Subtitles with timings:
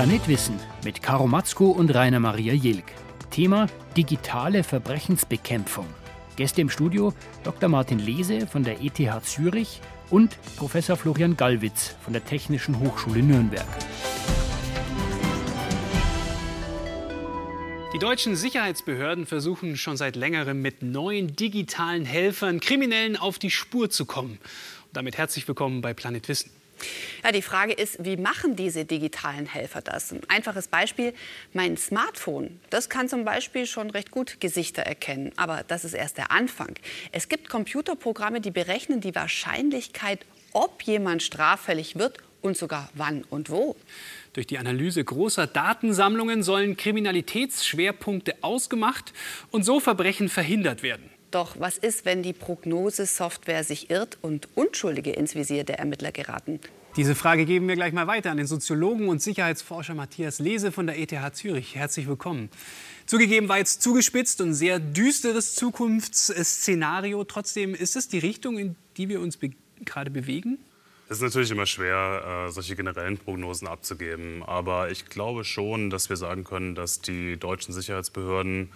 [0.00, 2.86] Planet Wissen mit Karo Matzko und Rainer Maria Jilk.
[3.30, 3.66] Thema
[3.98, 5.84] digitale Verbrechensbekämpfung.
[6.36, 7.12] Gäste im Studio
[7.44, 7.68] Dr.
[7.68, 13.66] Martin Lese von der ETH Zürich und Professor Florian Gallwitz von der Technischen Hochschule Nürnberg.
[17.92, 23.90] Die deutschen Sicherheitsbehörden versuchen schon seit längerem mit neuen digitalen Helfern Kriminellen auf die Spur
[23.90, 24.38] zu kommen.
[24.86, 26.52] Und damit herzlich willkommen bei Planet Wissen.
[27.22, 30.12] Ja, die Frage ist, wie machen diese digitalen Helfer das?
[30.12, 31.14] Ein einfaches Beispiel,
[31.52, 35.32] mein Smartphone, das kann zum Beispiel schon recht gut Gesichter erkennen.
[35.36, 36.74] Aber das ist erst der Anfang.
[37.12, 40.20] Es gibt Computerprogramme, die berechnen die Wahrscheinlichkeit,
[40.52, 43.76] ob jemand straffällig wird und sogar wann und wo.
[44.32, 49.12] Durch die Analyse großer Datensammlungen sollen Kriminalitätsschwerpunkte ausgemacht
[49.50, 51.10] und so Verbrechen verhindert werden.
[51.30, 56.60] Doch was ist, wenn die Prognosesoftware sich irrt und Unschuldige ins Visier der Ermittler geraten?
[56.96, 60.88] Diese Frage geben wir gleich mal weiter an den Soziologen und Sicherheitsforscher Matthias Lese von
[60.88, 61.76] der ETH Zürich.
[61.76, 62.50] Herzlich willkommen.
[63.06, 67.22] Zugegeben war jetzt zugespitzt und sehr düsteres Zukunftsszenario.
[67.22, 69.50] Trotzdem ist es die Richtung, in die wir uns be
[69.84, 70.58] gerade bewegen?
[71.08, 74.42] Es ist natürlich immer schwer, äh, solche generellen Prognosen abzugeben.
[74.42, 78.72] Aber ich glaube schon, dass wir sagen können, dass die deutschen Sicherheitsbehörden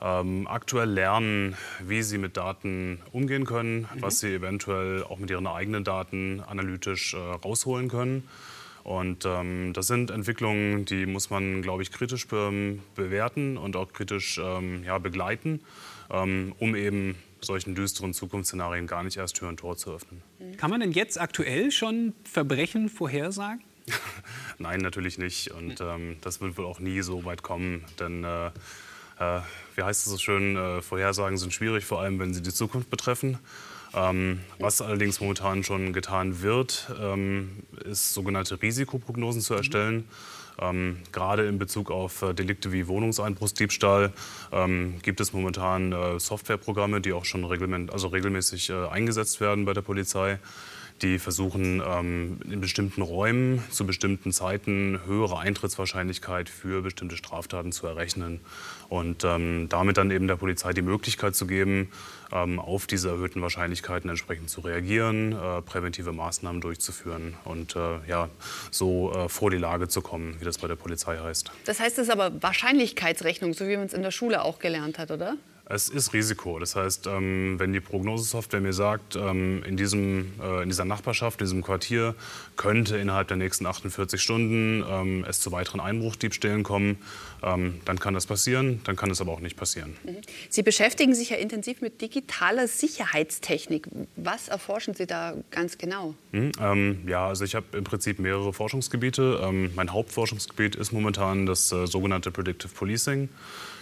[0.00, 4.02] ähm, aktuell lernen, wie sie mit Daten umgehen können, mhm.
[4.02, 8.28] was sie eventuell auch mit ihren eigenen Daten analytisch äh, rausholen können.
[8.84, 13.92] Und ähm, das sind Entwicklungen, die muss man, glaube ich, kritisch be bewerten und auch
[13.92, 15.60] kritisch ähm, ja, begleiten,
[16.10, 20.22] ähm, um eben solchen düsteren Zukunftsszenarien gar nicht erst Tür und Tor zu öffnen.
[20.56, 23.62] Kann man denn jetzt aktuell schon Verbrechen vorhersagen?
[24.58, 25.50] Nein, natürlich nicht.
[25.50, 27.84] Und ähm, das wird wohl auch nie so weit kommen.
[27.98, 28.50] Denn äh,
[29.18, 29.40] äh,
[29.76, 32.90] wie heißt es so schön, äh, Vorhersagen sind schwierig, vor allem wenn sie die Zukunft
[32.90, 33.38] betreffen.
[33.94, 40.08] Ähm, was allerdings momentan schon getan wird, ähm, ist sogenannte Risikoprognosen zu erstellen.
[40.60, 44.12] Ähm, gerade in Bezug auf äh, Delikte wie Wohnungseinbruchsdiebstahl
[44.52, 49.64] ähm, gibt es momentan äh, Softwareprogramme, die auch schon regelmäßig, also regelmäßig äh, eingesetzt werden
[49.64, 50.38] bei der Polizei
[51.02, 57.86] die versuchen ähm, in bestimmten Räumen zu bestimmten Zeiten höhere Eintrittswahrscheinlichkeit für bestimmte Straftaten zu
[57.86, 58.40] errechnen
[58.88, 61.90] und ähm, damit dann eben der Polizei die Möglichkeit zu geben,
[62.32, 68.28] ähm, auf diese erhöhten Wahrscheinlichkeiten entsprechend zu reagieren, äh, präventive Maßnahmen durchzuführen und äh, ja,
[68.70, 71.50] so äh, vor die Lage zu kommen, wie das bei der Polizei heißt.
[71.64, 74.98] Das heißt, es ist aber Wahrscheinlichkeitsrechnung, so wie man es in der Schule auch gelernt
[74.98, 75.36] hat, oder?
[75.70, 76.58] Es ist Risiko.
[76.58, 81.40] Das heißt, ähm, wenn die Prognosesoftware mir sagt, ähm, in, diesem, äh, in dieser Nachbarschaft,
[81.40, 82.14] in diesem Quartier
[82.56, 86.98] könnte innerhalb der nächsten 48 Stunden ähm, es zu weiteren Einbruchdiebstählen kommen,
[87.40, 89.96] dann kann das passieren, dann kann es aber auch nicht passieren.
[90.02, 90.16] Mhm.
[90.48, 93.86] Sie beschäftigen sich ja intensiv mit digitaler Sicherheitstechnik.
[94.16, 96.16] Was erforschen Sie da ganz genau?
[96.32, 99.52] Mhm, ähm, ja, also ich habe im Prinzip mehrere Forschungsgebiete.
[99.76, 103.28] Mein Hauptforschungsgebiet ist momentan das äh, sogenannte Predictive Policing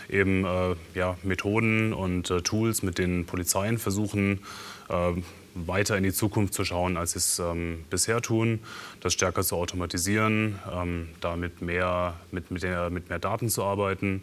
[0.08, 4.40] eben äh, ja, Methoden und äh, Tools, mit denen Polizeien versuchen,
[4.88, 5.12] äh,
[5.54, 8.60] weiter in die Zukunft zu schauen, als sie es ähm, bisher tun,
[9.00, 14.22] das stärker zu automatisieren, ähm, damit mehr, mit, mit, der, mit mehr Daten zu arbeiten,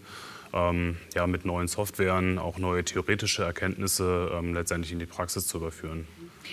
[0.53, 5.57] ähm, ja, mit neuen Softwaren auch neue theoretische Erkenntnisse ähm, letztendlich in die Praxis zu
[5.57, 6.07] überführen.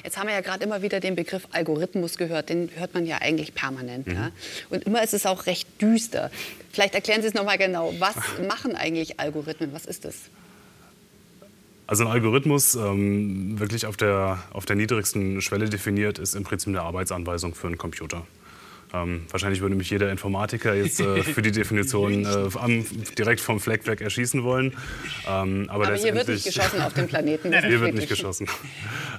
[0.05, 2.49] Jetzt haben wir ja gerade immer wieder den Begriff Algorithmus gehört.
[2.49, 4.07] Den hört man ja eigentlich permanent.
[4.07, 4.15] Mhm.
[4.15, 4.31] Ja?
[4.71, 6.31] Und immer ist es auch recht düster.
[6.73, 7.93] Vielleicht erklären Sie es noch mal genau.
[7.99, 8.15] Was
[8.49, 9.73] machen eigentlich Algorithmen?
[9.73, 10.31] Was ist das?
[11.87, 16.69] Also ein Algorithmus, ähm, wirklich auf der, auf der niedrigsten Schwelle definiert, ist im Prinzip
[16.69, 18.25] eine Arbeitsanweisung für einen Computer.
[18.93, 22.85] Ähm, wahrscheinlich würde mich jeder Informatiker jetzt äh, für die Definition äh, am,
[23.17, 24.77] direkt vom Fleck weg erschießen wollen.
[25.29, 27.53] Ähm, aber, aber hier wird nicht geschossen auf dem Planeten.
[27.53, 28.49] hier wird nicht geschossen.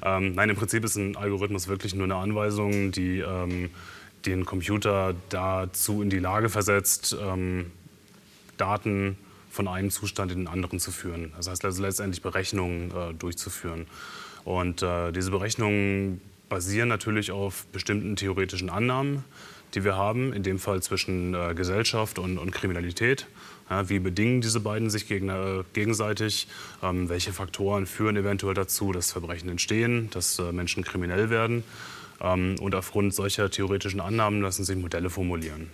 [0.03, 3.69] Ähm, nein, im Prinzip ist ein Algorithmus wirklich nur eine Anweisung, die ähm,
[4.25, 7.71] den Computer dazu in die Lage versetzt, ähm,
[8.57, 9.17] Daten
[9.49, 11.33] von einem Zustand in den anderen zu führen.
[11.37, 13.87] Das heißt also letztendlich Berechnungen äh, durchzuführen.
[14.43, 19.23] Und äh, diese Berechnungen basieren natürlich auf bestimmten theoretischen Annahmen
[19.73, 23.27] die wir haben, in dem Fall zwischen äh, Gesellschaft und, und Kriminalität.
[23.69, 26.47] Ja, wie bedingen diese beiden sich gegen, äh, gegenseitig?
[26.83, 31.63] Ähm, welche Faktoren führen eventuell dazu, dass Verbrechen entstehen, dass äh, Menschen kriminell werden?
[32.19, 35.69] Ähm, und aufgrund solcher theoretischen Annahmen lassen sich Modelle formulieren.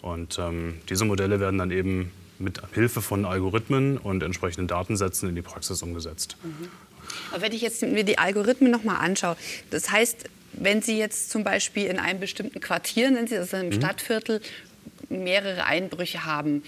[0.00, 5.34] Und ähm, diese Modelle werden dann eben mit Hilfe von Algorithmen und entsprechenden Datensätzen in
[5.34, 6.36] die Praxis umgesetzt.
[6.42, 6.68] Mhm.
[7.32, 9.36] Aber wenn ich jetzt mir die Algorithmen noch mal anschaue,
[9.70, 13.66] das heißt, wenn Sie jetzt zum Beispiel in einem bestimmten Quartier, nennen Sie das im
[13.66, 13.72] mhm.
[13.72, 14.40] Stadtviertel,
[15.08, 16.62] mehrere Einbrüche haben,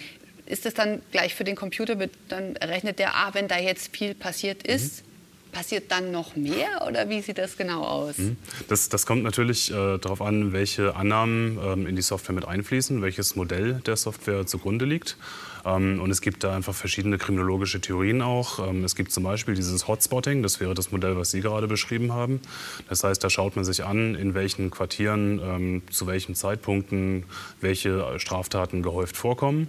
[0.46, 1.96] ist das dann gleich für den Computer,
[2.29, 5.12] dann rechnet der, ah, wenn da jetzt viel passiert ist, mhm.
[5.52, 8.19] Passiert dann noch mehr oder wie sieht das genau aus?
[8.19, 8.37] Mhm.
[8.69, 13.02] Das, das kommt natürlich äh, darauf an, welche Annahmen ähm, in die Software mit einfließen,
[13.02, 15.16] welches Modell der Software zugrunde liegt.
[15.64, 18.66] Ähm, und es gibt da einfach verschiedene kriminologische Theorien auch.
[18.66, 22.12] Ähm, es gibt zum Beispiel dieses Hotspotting, das wäre das Modell, was Sie gerade beschrieben
[22.12, 22.40] haben.
[22.88, 27.25] Das heißt, da schaut man sich an, in welchen Quartieren, ähm, zu welchen Zeitpunkten
[27.60, 29.69] welche Straftaten gehäuft vorkommen.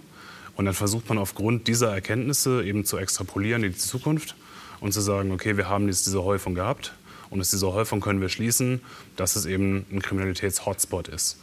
[0.56, 4.36] Und dann versucht man aufgrund dieser Erkenntnisse eben zu extrapolieren in die Zukunft
[4.80, 6.94] und zu sagen, okay, wir haben jetzt diese Häufung gehabt
[7.30, 8.80] und aus dieser Häufung können wir schließen,
[9.16, 11.38] dass es eben ein Kriminalitäts-Hotspot ist.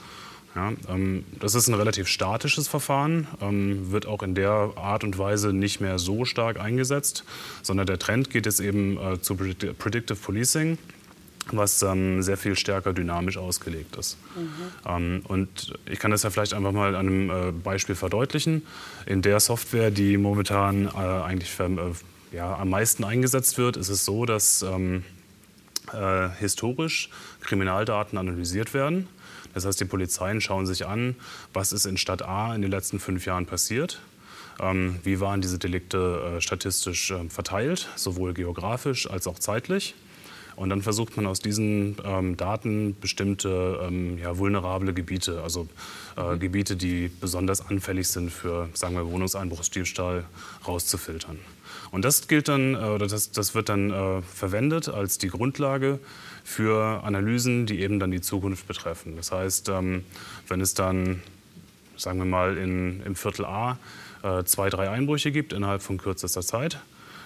[0.56, 5.18] Ja, ähm, das ist ein relativ statisches Verfahren, ähm, wird auch in der Art und
[5.18, 7.24] Weise nicht mehr so stark eingesetzt,
[7.62, 10.78] sondern der Trend geht jetzt eben äh, zu Predictive Policing
[11.52, 14.18] was ähm, sehr viel stärker dynamisch ausgelegt ist.
[14.36, 14.50] Mhm.
[14.88, 18.64] Ähm, und ich kann das ja vielleicht einfach mal an einem äh, Beispiel verdeutlichen.
[19.06, 21.94] In der Software, die momentan äh, eigentlich für, äh,
[22.32, 25.04] ja, am meisten eingesetzt wird, ist es so, dass ähm,
[25.94, 27.10] äh, historisch
[27.42, 29.08] Kriminaldaten analysiert werden
[29.54, 31.16] das heißt, die Polizeien schauen sich an,
[31.54, 34.00] was ist in Stadt A in den letzten fünf Jahren passiert.
[34.60, 39.96] Ähm, wie waren diese Delikte äh, statistisch äh, verteilt, sowohl geografisch als auch zeitlich?
[40.56, 45.68] Und dann versucht man aus diesen ähm, Daten bestimmte ähm, ja, vulnerable Gebiete, also
[46.18, 46.40] äh, mhm.
[46.40, 50.26] Gebiete, die besonders anfällig sind für, sagen wir, Wohnungseinbruchsdiebstahl,
[50.68, 51.40] rauszufiltern.
[51.92, 56.00] Und das gilt dann, äh, das, das wird dann äh, verwendet als die Grundlage
[56.44, 59.16] für Analysen, die eben dann die Zukunft betreffen.
[59.16, 60.04] Das heißt, ähm,
[60.48, 61.22] wenn es dann,
[61.98, 63.78] sagen wir mal, in, im Viertel A
[64.24, 66.80] äh, zwei, drei Einbrüche gibt innerhalb von kürzester Zeit,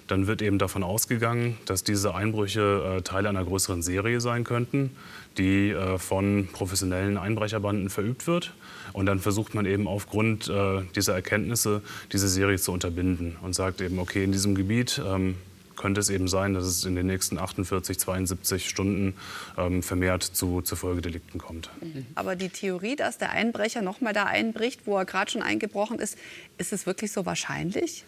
[0.07, 4.91] dann wird eben davon ausgegangen, dass diese Einbrüche äh, Teil einer größeren Serie sein könnten,
[5.37, 8.53] die äh, von professionellen Einbrecherbanden verübt wird.
[8.93, 11.81] Und dann versucht man eben aufgrund äh, dieser Erkenntnisse
[12.11, 15.35] diese Serie zu unterbinden und sagt eben, okay, in diesem Gebiet ähm,
[15.75, 19.13] könnte es eben sein, dass es in den nächsten 48, 72 Stunden
[19.57, 21.69] ähm, vermehrt zu, zu Folgedelikten kommt.
[21.81, 22.05] Mhm.
[22.15, 25.99] Aber die Theorie, dass der Einbrecher noch mal da einbricht, wo er gerade schon eingebrochen
[25.99, 26.17] ist,
[26.57, 28.05] ist es wirklich so wahrscheinlich?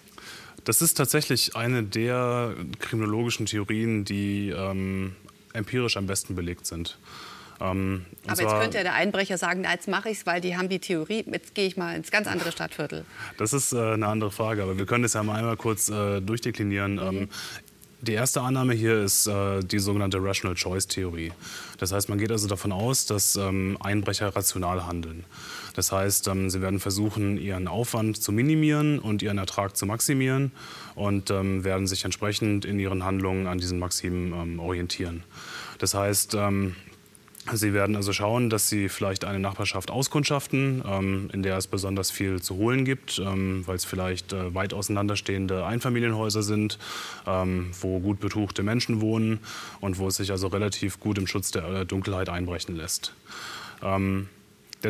[0.68, 5.16] Das ist tatsächlich eine der kriminologischen Theorien, die ähm,
[5.54, 6.98] empirisch am besten belegt sind.
[7.62, 10.68] Ähm, Aber jetzt könnte ja der Einbrecher sagen, jetzt mache ich es, weil die haben
[10.68, 13.06] die Theorie, jetzt gehe ich mal ins ganz andere Stadtviertel.
[13.38, 16.20] Das ist äh, eine andere Frage, aber wir können das ja mal einmal kurz äh,
[16.20, 16.96] durchdeklinieren.
[16.96, 17.00] Mhm.
[17.00, 17.30] Ähm,
[18.02, 21.32] die erste Annahme hier ist äh, die sogenannte Rational Choice Theorie.
[21.80, 25.26] Das heißt, man geht also davon aus, dass ähm, Einbrecher rational handeln.
[25.76, 30.52] Das heißt, ähm, sie werden versuchen, ihren Aufwand zu minimieren und ihren Ertrag zu maximieren
[30.96, 35.24] und ähm, werden sich entsprechend in ihren Handlungen an diesen Maximen ähm, orientieren.
[35.80, 36.76] Das heißt, ähm,
[37.54, 42.12] Sie werden also schauen, dass Sie vielleicht eine Nachbarschaft auskundschaften, ähm, in der es besonders
[42.12, 46.78] viel zu holen gibt, ähm, weil es vielleicht äh, weit auseinanderstehende Einfamilienhäuser sind,
[47.26, 49.40] ähm, wo gut betuchte Menschen wohnen
[49.80, 53.14] und wo es sich also relativ gut im Schutz der äh, Dunkelheit einbrechen lässt.
[53.82, 54.28] Ähm,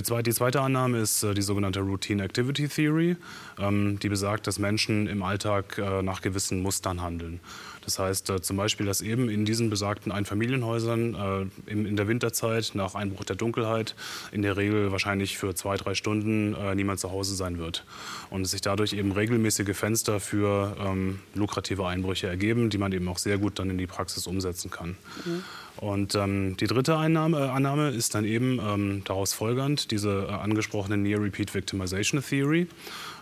[0.03, 3.15] Zweite, die zweite Annahme ist äh, die sogenannte Routine Activity Theory,
[3.57, 7.39] ähm, die besagt, dass Menschen im Alltag äh, nach gewissen Mustern handeln.
[7.87, 12.09] Das heißt äh, zum Beispiel, dass eben in diesen besagten Einfamilienhäusern äh, in, in, der
[12.09, 13.95] Winterzeit nach Einbruch der Dunkelheit
[14.33, 17.85] in der Regel wahrscheinlich für zwei, drei Stunden äh, niemand zu Hause sein wird.
[18.29, 23.19] Und sich dadurch eben regelmäßige Fenster für ähm, lukrative Einbrüche ergeben, die man eben auch
[23.19, 24.97] sehr gut dann in die Praxis umsetzen kann.
[25.23, 25.43] Mhm.
[25.79, 30.31] Und ähm, die dritte Einnahme, äh, Annahme ist dann eben ähm, daraus folgernd diese äh,
[30.31, 32.67] angesprochene Near Repeat Victimization Theory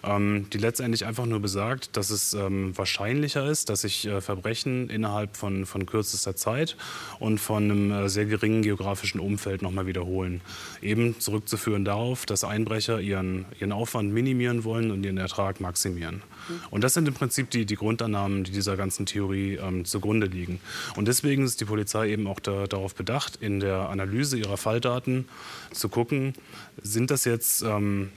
[0.05, 4.89] ähm, die letztendlich einfach nur besagt, dass es ähm, wahrscheinlicher ist, dass sich äh, Verbrechen
[4.89, 6.77] innerhalb von, von kürzester Zeit
[7.19, 10.41] und von einem äh, sehr geringen geografischen Umfeld nochmal wiederholen.
[10.81, 16.21] Eben zurückzuführen darauf, dass Einbrecher ihren, ihren Aufwand minimieren wollen und ihren Ertrag maximieren.
[16.69, 20.59] Und das sind im Prinzip die, die Grundannahmen, die dieser ganzen Theorie ähm, zugrunde liegen.
[20.95, 25.27] Und deswegen ist die Polizei eben auch da, darauf bedacht, in der Analyse ihrer Falldaten
[25.71, 26.33] zu gucken,
[26.81, 28.11] sind das jetzt ähm,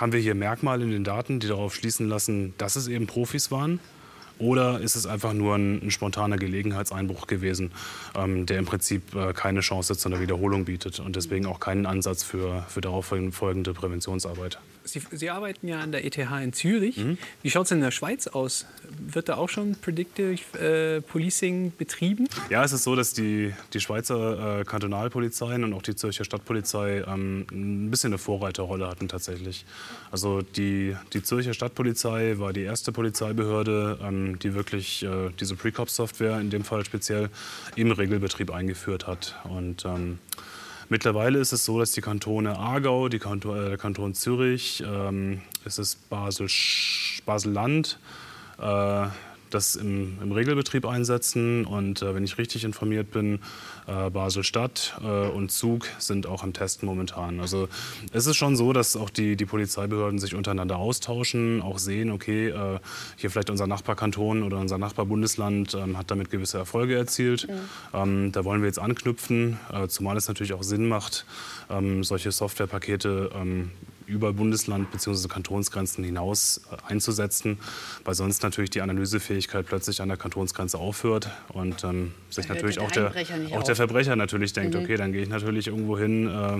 [0.00, 3.50] haben wir hier Merkmale in den Daten, die darauf schließen lassen, dass es eben Profis
[3.50, 3.80] waren?
[4.38, 7.72] Oder ist es einfach nur ein, ein spontaner Gelegenheitseinbruch gewesen,
[8.16, 11.84] ähm, der im Prinzip äh, keine Chance zu einer Wiederholung bietet und deswegen auch keinen
[11.84, 14.58] Ansatz für, für darauf folgende Präventionsarbeit?
[14.92, 16.96] Sie, Sie, arbeiten ja an der ETH in Zürich.
[16.98, 17.18] Mhm.
[17.42, 18.66] Wie schaut es in der Schweiz aus?
[18.98, 22.28] Wird da auch schon Predictive äh, Policing betrieben?
[22.48, 27.04] Ja, es ist so, dass die, die Schweizer äh, Kantonalpolizeien und auch die Zürcher Stadtpolizei
[27.06, 29.64] ähm, ein bisschen eine Vorreiterrolle hatten tatsächlich.
[30.10, 36.40] Also die, die Zürcher Stadtpolizei war die erste Polizeibehörde, ähm, die wirklich äh, diese Pre-Cop-Software
[36.40, 37.30] in dem Fall speziell
[37.76, 39.36] im Regelbetrieb eingeführt hat.
[39.44, 40.18] Und ähm,
[40.92, 45.40] Mittlerweile ist es so, dass die Kantone Aargau, die Kanton, äh, der Kanton Zürich, ähm,
[45.64, 46.48] es ist Basel,
[47.24, 48.00] Basel-Land,
[48.58, 49.06] äh,
[49.50, 51.64] das im, im, Regelbetrieb einsetzen.
[51.64, 53.40] Und äh, wenn ich richtig informiert bin,
[53.86, 57.40] äh, Basel-Stadt äh, und Zug sind auch im Testen momentan.
[57.40, 57.68] Also
[58.12, 62.48] es ist schon so, dass auch die, die Polizeibehörden sich untereinander austauschen, auch sehen, okay,
[62.48, 62.78] äh,
[63.16, 67.48] hier vielleicht unser Nachbarkanton oder unser Nachbarbundesland ähm, hat damit gewisse Erfolge erzielt.
[67.48, 67.54] Mhm.
[67.94, 71.26] Ähm, da wollen wir jetzt anknüpfen, äh, zumal es natürlich auch Sinn macht,
[71.68, 73.70] ähm, solche Softwarepakete ähm,
[74.10, 75.28] über Bundesland bzw.
[75.28, 77.58] Kantonsgrenzen hinaus äh, einzusetzen,
[78.04, 82.84] weil sonst natürlich die Analysefähigkeit plötzlich an der Kantonsgrenze aufhört und ähm, sich natürlich der
[82.84, 83.12] auch, der,
[83.56, 84.82] auch der Verbrecher natürlich denkt, mhm.
[84.82, 86.58] okay, dann gehe ich natürlich irgendwo hin, äh,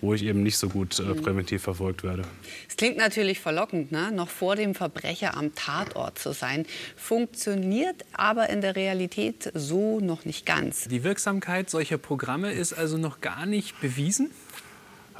[0.00, 1.22] wo ich eben nicht so gut äh, mhm.
[1.22, 2.24] präventiv verfolgt werde.
[2.68, 4.10] Es klingt natürlich verlockend, ne?
[4.12, 6.66] noch vor dem Verbrecher am Tatort zu sein,
[6.96, 10.88] funktioniert aber in der Realität so noch nicht ganz.
[10.88, 14.30] Die Wirksamkeit solcher Programme ist also noch gar nicht bewiesen?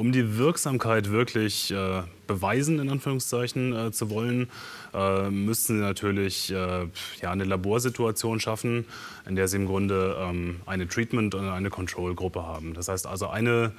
[0.01, 4.49] Um die Wirksamkeit wirklich äh, beweisen, in Anführungszeichen, äh, zu wollen,
[4.95, 6.87] äh, müssten sie natürlich äh,
[7.21, 8.87] ja, eine Laborsituation schaffen,
[9.29, 12.73] in der sie im Grunde ähm, eine Treatment- und eine Control-Gruppe haben.
[12.73, 13.73] Das heißt also eine,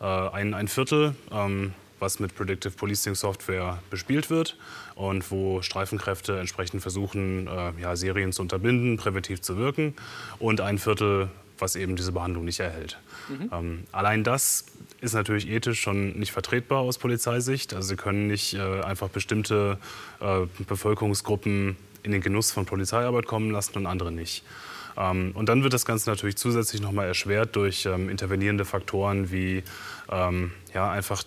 [0.00, 4.56] äh, ein, ein Viertel, ähm, was mit Predictive Policing Software bespielt wird
[4.96, 9.94] und wo Streifenkräfte entsprechend versuchen, äh, ja, Serien zu unterbinden, präventiv zu wirken
[10.40, 11.28] und ein Viertel,
[11.60, 12.98] was eben diese Behandlung nicht erhält.
[13.28, 13.50] Mhm.
[13.52, 14.66] Ähm, allein das
[15.00, 17.74] ist natürlich ethisch schon nicht vertretbar aus Polizeisicht.
[17.74, 19.78] Also Sie können nicht äh, einfach bestimmte
[20.20, 24.44] äh, Bevölkerungsgruppen in den Genuss von Polizeiarbeit kommen lassen und andere nicht.
[24.96, 29.30] Ähm, und dann wird das Ganze natürlich zusätzlich noch mal erschwert durch ähm, intervenierende Faktoren
[29.30, 29.62] wie
[30.10, 31.22] ähm, ja, einfach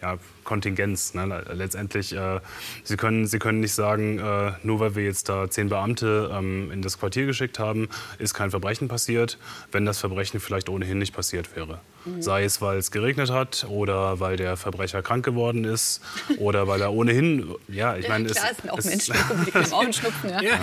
[0.00, 1.14] ja, Kontingenz.
[1.14, 1.44] Ne?
[1.52, 2.40] Letztendlich, äh,
[2.82, 6.70] Sie, können, Sie können nicht sagen, äh, nur weil wir jetzt da zehn Beamte ähm,
[6.70, 9.38] in das Quartier geschickt haben, ist kein Verbrechen passiert,
[9.72, 11.80] wenn das Verbrechen vielleicht ohnehin nicht passiert wäre.
[12.04, 12.22] Mhm.
[12.22, 16.02] Sei es, weil es geregnet hat oder weil der Verbrecher krank geworden ist
[16.38, 19.14] oder weil er ohnehin, ja, ich meine, ja, es sind auch es, Menschen,
[19.46, 20.30] die auch schnupfen.
[20.30, 20.42] Ja.
[20.42, 20.58] ja.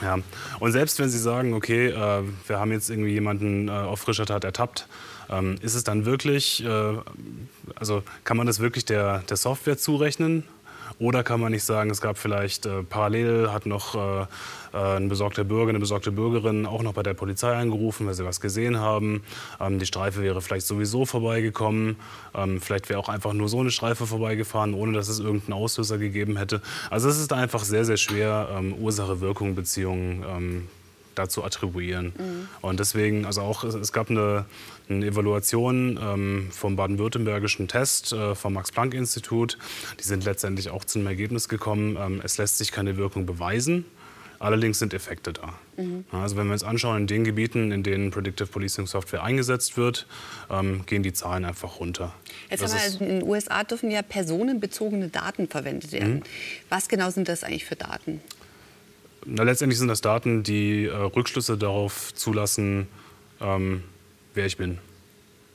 [0.00, 0.18] Ja,
[0.60, 4.26] und selbst wenn Sie sagen, okay, äh, wir haben jetzt irgendwie jemanden äh, auf frischer
[4.26, 4.86] Tat ertappt,
[5.28, 6.96] ähm, ist es dann wirklich, äh,
[7.74, 10.44] also kann man das wirklich der, der Software zurechnen?
[10.98, 14.26] Oder kann man nicht sagen, es gab vielleicht äh, parallel, hat noch äh,
[14.72, 18.24] äh, ein besorgter Bürger, eine besorgte Bürgerin auch noch bei der Polizei angerufen, weil sie
[18.24, 19.22] was gesehen haben.
[19.60, 21.96] Ähm, die Streife wäre vielleicht sowieso vorbeigekommen.
[22.34, 25.98] Ähm, vielleicht wäre auch einfach nur so eine Streife vorbeigefahren, ohne dass es irgendeinen Auslöser
[25.98, 26.62] gegeben hätte.
[26.90, 30.68] Also es ist einfach sehr, sehr schwer, ähm, Ursache-Wirkung-Beziehungen ähm,
[31.14, 32.12] dazu attribuieren.
[32.16, 32.48] Mhm.
[32.60, 34.46] Und deswegen, also auch, es gab eine,
[34.88, 39.58] eine Evaluation ähm, vom baden-württembergischen Test äh, vom Max-Planck-Institut.
[40.00, 43.84] Die sind letztendlich auch zu einem Ergebnis gekommen, ähm, es lässt sich keine Wirkung beweisen.
[44.42, 45.54] Allerdings sind Effekte da.
[45.76, 46.04] Mhm.
[46.10, 50.08] Also wenn wir uns anschauen, in den Gebieten, in denen Predictive Policing Software eingesetzt wird,
[50.50, 52.12] ähm, gehen die Zahlen einfach runter.
[52.50, 56.14] Jetzt haben wir, also in den USA dürfen ja personenbezogene Daten verwendet werden.
[56.14, 56.22] Mhm.
[56.70, 58.20] Was genau sind das eigentlich für Daten?
[59.24, 62.88] Na, letztendlich sind das Daten, die äh, Rückschlüsse darauf zulassen,
[63.40, 63.84] ähm,
[64.34, 64.78] wer ich bin.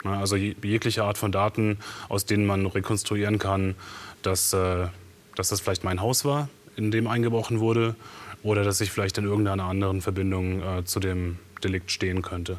[0.04, 3.76] Na, also jegliche Art von Daten, aus denen man rekonstruieren kann,
[4.22, 4.88] dass, äh,
[5.36, 7.96] dass das vielleicht mein Haus war, in dem eingebrochen wurde,
[8.44, 12.58] oder dass ich vielleicht in irgendeiner anderen Verbindung äh, zu dem Delikt stehen könnte.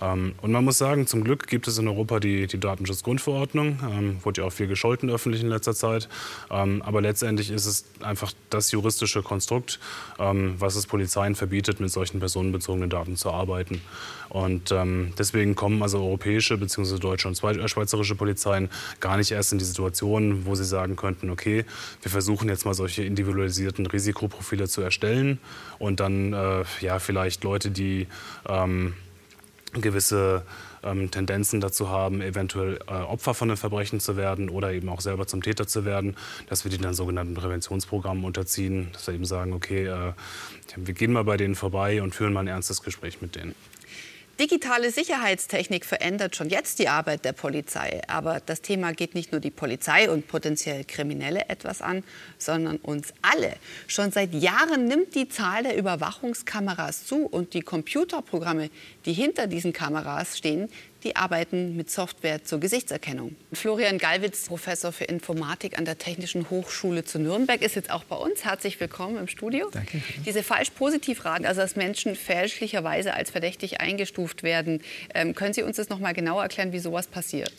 [0.00, 3.78] Ähm, und man muss sagen, zum Glück gibt es in Europa die, die Datenschutzgrundverordnung.
[3.90, 6.08] Ähm, wurde ja auch viel gescholten öffentlich in letzter Zeit.
[6.50, 9.78] Ähm, aber letztendlich ist es einfach das juristische Konstrukt,
[10.18, 13.80] ähm, was es Polizeien verbietet, mit solchen personenbezogenen Daten zu arbeiten.
[14.28, 16.98] Und ähm, deswegen kommen also europäische bzw.
[16.98, 18.68] deutsche und äh, schweizerische Polizeien
[19.00, 21.64] gar nicht erst in die Situation, wo sie sagen könnten, okay,
[22.02, 25.38] wir versuchen jetzt mal solche individualisierten Risikoprofile zu erstellen
[25.78, 28.08] und dann äh, ja vielleicht Leute, die
[28.48, 28.94] ähm,
[29.82, 30.42] gewisse
[30.82, 35.00] ähm, Tendenzen dazu haben, eventuell äh, Opfer von einem Verbrechen zu werden oder eben auch
[35.00, 36.16] selber zum Täter zu werden,
[36.48, 40.12] dass wir die dann sogenannten Präventionsprogrammen unterziehen, dass wir eben sagen, okay, äh,
[40.76, 43.54] wir gehen mal bei denen vorbei und führen mal ein ernstes Gespräch mit denen.
[44.38, 48.02] Digitale Sicherheitstechnik verändert schon jetzt die Arbeit der Polizei.
[48.06, 52.04] Aber das Thema geht nicht nur die Polizei und potenziell Kriminelle etwas an,
[52.36, 53.54] sondern uns alle.
[53.86, 58.68] Schon seit Jahren nimmt die Zahl der Überwachungskameras zu und die Computerprogramme,
[59.06, 60.68] die hinter diesen Kameras stehen,
[61.06, 63.36] die arbeiten mit Software zur Gesichtserkennung.
[63.52, 68.16] Florian Gallwitz, Professor für Informatik an der Technischen Hochschule zu Nürnberg, ist jetzt auch bei
[68.16, 68.44] uns.
[68.44, 69.68] Herzlich willkommen im Studio.
[69.70, 70.02] Danke.
[70.24, 74.82] Diese Falsch-Positiv-Raten, also dass Menschen fälschlicherweise als verdächtig eingestuft werden,
[75.14, 77.52] ähm, können Sie uns das noch mal genauer erklären, wie sowas passiert?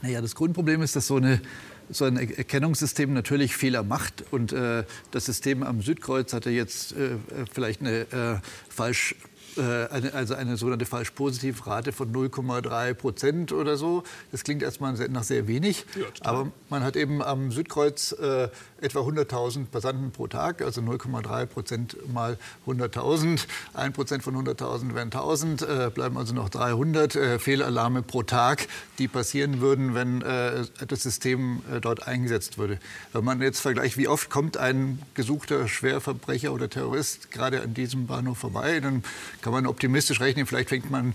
[0.00, 1.42] Naja, das Grundproblem ist, dass so eine
[1.90, 4.24] so ein Erkennungssystem natürlich Fehler macht.
[4.30, 7.16] Und äh, das System am Südkreuz hatte jetzt äh,
[7.52, 14.02] vielleicht eine äh, falsch äh, eine, also eine sogenannte Falsch-Positiv-Rate von 0,3 Prozent oder so.
[14.32, 18.48] Das klingt erstmal nach sehr wenig, ja, aber man hat eben am Südkreuz äh,
[18.84, 23.46] etwa 100.000 Passanten pro Tag, also 0,3 Prozent mal 100.000.
[23.72, 28.68] Ein Prozent von 100.000 wären 1.000, äh, bleiben also noch 300 äh, Fehlalarme pro Tag,
[28.98, 32.78] die passieren würden, wenn äh, das System äh, dort eingesetzt würde.
[33.12, 38.06] Wenn man jetzt vergleicht, wie oft kommt ein gesuchter Schwerverbrecher oder Terrorist gerade an diesem
[38.06, 39.02] Bahnhof vorbei, dann
[39.40, 41.14] kann man optimistisch rechnen, vielleicht fängt man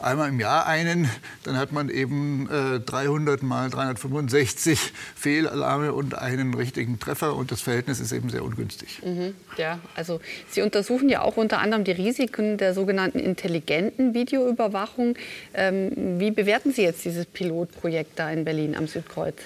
[0.00, 1.08] einmal im Jahr einen,
[1.44, 7.60] dann hat man eben äh, 300 mal 365 Fehlalarme und einen richtigen Treffer und das
[7.60, 9.00] Verhältnis ist eben sehr ungünstig.
[9.04, 15.16] Mhm, ja, also Sie untersuchen ja auch unter anderem die Risiken der sogenannten intelligenten Videoüberwachung.
[15.54, 19.36] Ähm, wie bewerten Sie jetzt dieses Pilotprojekt da in Berlin am Südkreuz?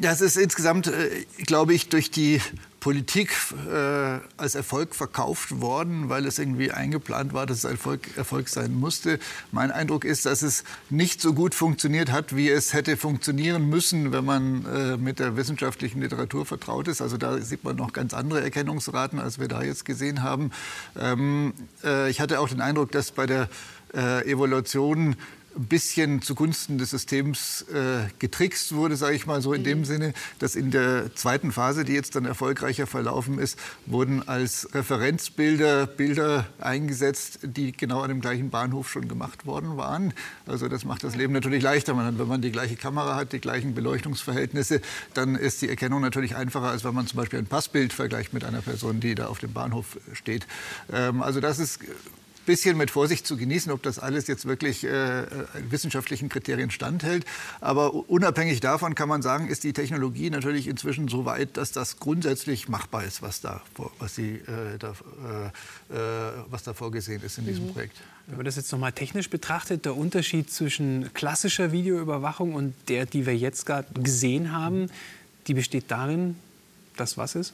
[0.00, 2.40] Das ist insgesamt, äh, glaube ich, durch die
[2.82, 3.30] Politik
[3.72, 8.74] äh, als Erfolg verkauft worden, weil es irgendwie eingeplant war, dass es Erfolg, Erfolg sein
[8.74, 9.20] musste.
[9.52, 14.10] Mein Eindruck ist, dass es nicht so gut funktioniert hat, wie es hätte funktionieren müssen,
[14.10, 17.00] wenn man äh, mit der wissenschaftlichen Literatur vertraut ist.
[17.00, 20.50] Also da sieht man noch ganz andere Erkennungsraten, als wir da jetzt gesehen haben.
[20.98, 23.48] Ähm, äh, ich hatte auch den Eindruck, dass bei der
[23.94, 25.14] äh, Evaluation
[25.56, 29.66] ein bisschen zugunsten des Systems äh, getrickst wurde, sage ich mal so in mhm.
[29.66, 34.68] dem Sinne, dass in der zweiten Phase, die jetzt dann erfolgreicher verlaufen ist, wurden als
[34.74, 40.14] Referenzbilder Bilder eingesetzt, die genau an dem gleichen Bahnhof schon gemacht worden waren.
[40.46, 41.94] Also das macht das Leben natürlich leichter.
[41.94, 44.80] Man, wenn man die gleiche Kamera hat, die gleichen Beleuchtungsverhältnisse,
[45.14, 48.44] dann ist die Erkennung natürlich einfacher, als wenn man zum Beispiel ein Passbild vergleicht mit
[48.44, 50.46] einer Person, die da auf dem Bahnhof steht.
[50.92, 51.80] Ähm, also das ist
[52.46, 55.24] bisschen mit Vorsicht zu genießen, ob das alles jetzt wirklich äh,
[55.70, 57.24] wissenschaftlichen Kriterien standhält.
[57.60, 61.98] Aber unabhängig davon kann man sagen, ist die Technologie natürlich inzwischen so weit, dass das
[61.98, 63.62] grundsätzlich machbar ist, was da,
[63.98, 64.90] was die, äh, da,
[65.90, 67.72] äh, äh, was da vorgesehen ist in diesem mhm.
[67.72, 67.96] Projekt.
[68.26, 73.06] Wenn man das jetzt noch mal technisch betrachtet, der Unterschied zwischen klassischer Videoüberwachung und der,
[73.06, 74.90] die wir jetzt gerade gesehen haben,
[75.46, 76.36] die besteht darin,
[76.96, 77.52] dass was ist?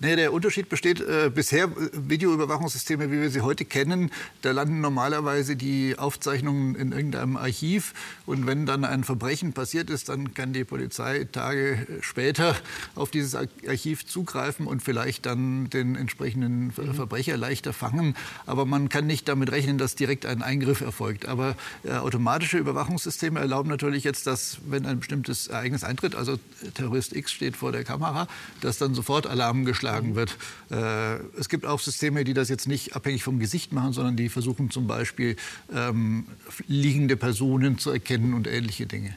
[0.00, 4.10] Nee, der Unterschied besteht äh, bisher, äh, Videoüberwachungssysteme, wie wir sie heute kennen,
[4.42, 7.94] da landen normalerweise die Aufzeichnungen in irgendeinem Archiv.
[8.26, 12.56] Und wenn dann ein Verbrechen passiert ist, dann kann die Polizei Tage später
[12.96, 16.94] auf dieses Archiv zugreifen und vielleicht dann den entsprechenden mhm.
[16.94, 18.16] Verbrecher leichter fangen.
[18.46, 21.26] Aber man kann nicht damit rechnen, dass direkt ein Eingriff erfolgt.
[21.28, 26.38] Aber äh, automatische Überwachungssysteme erlauben natürlich jetzt, dass, wenn ein bestimmtes Ereignis eintritt, also
[26.74, 28.26] Terrorist X steht vor der Kamera,
[28.60, 30.36] dass dann sofort Alarm geschlagen geschlagen wird.
[30.70, 34.28] Äh, es gibt auch Systeme, die das jetzt nicht abhängig vom Gesicht machen, sondern die
[34.28, 35.36] versuchen zum Beispiel
[35.74, 36.26] ähm,
[36.66, 39.16] liegende Personen zu erkennen und ähnliche Dinge.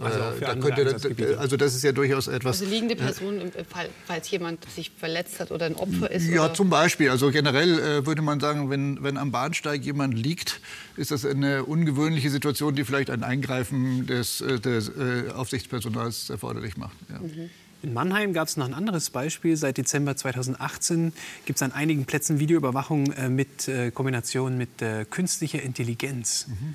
[0.00, 2.60] Also, äh, da könnte, also das ist ja durchaus etwas.
[2.60, 6.28] Also liegende Personen, Fall, falls jemand sich verletzt hat oder ein Opfer ist?
[6.28, 6.54] Ja, oder?
[6.54, 7.10] zum Beispiel.
[7.10, 10.60] Also generell äh, würde man sagen, wenn, wenn am Bahnsteig jemand liegt,
[10.96, 16.76] ist das eine ungewöhnliche Situation, die vielleicht ein Eingreifen des, äh, des äh, Aufsichtspersonals erforderlich
[16.76, 16.96] macht.
[17.10, 17.18] Ja.
[17.18, 17.50] Mhm.
[17.82, 19.56] In Mannheim gab es noch ein anderes Beispiel.
[19.56, 21.12] Seit Dezember 2018
[21.46, 26.46] gibt es an einigen Plätzen Videoüberwachung äh, mit äh, Kombination mit äh, künstlicher Intelligenz.
[26.48, 26.74] Mhm.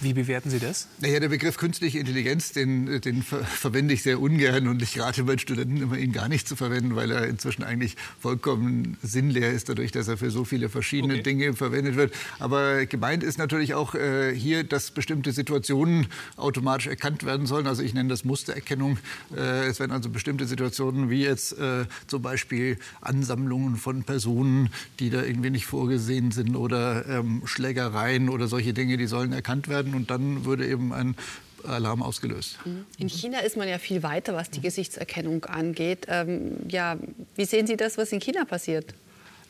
[0.00, 0.88] Wie bewerten Sie das?
[1.00, 5.24] Naja, der Begriff künstliche Intelligenz, den, den ver verwende ich sehr ungern und ich rate
[5.24, 9.68] meinen Studenten immer, ihn gar nicht zu verwenden, weil er inzwischen eigentlich vollkommen sinnleer ist,
[9.68, 11.22] dadurch, dass er für so viele verschiedene okay.
[11.22, 12.12] Dinge verwendet wird.
[12.38, 17.66] Aber gemeint ist natürlich auch äh, hier, dass bestimmte Situationen automatisch erkannt werden sollen.
[17.66, 18.98] Also ich nenne das Mustererkennung.
[19.36, 25.10] Äh, es werden also bestimmte Situationen wie jetzt äh, zum Beispiel Ansammlungen von Personen, die
[25.10, 29.85] da irgendwie nicht vorgesehen sind oder ähm, Schlägereien oder solche Dinge, die sollen erkannt werden
[29.86, 31.16] werden und dann würde eben ein
[31.64, 32.58] Alarm ausgelöst.
[32.64, 32.86] Mhm.
[32.98, 36.06] In China ist man ja viel weiter, was die Gesichtserkennung angeht.
[36.08, 36.96] Ähm, ja,
[37.34, 38.94] wie sehen Sie das, was in China passiert?